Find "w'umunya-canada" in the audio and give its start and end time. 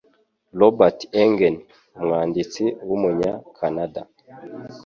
2.87-4.01